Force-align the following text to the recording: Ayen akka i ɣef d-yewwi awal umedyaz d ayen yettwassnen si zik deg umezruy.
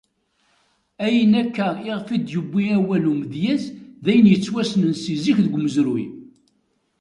Ayen 1.05 1.33
akka 1.41 1.67
i 1.87 1.89
ɣef 1.97 2.09
d-yewwi 2.25 2.65
awal 2.77 3.03
umedyaz 3.11 3.63
d 4.03 4.05
ayen 4.11 4.29
yettwassnen 4.31 4.93
si 5.01 5.15
zik 5.23 5.37
deg 5.45 5.55
umezruy. 5.57 6.05